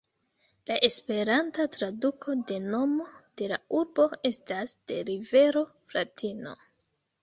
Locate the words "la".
0.69-0.77, 3.55-3.63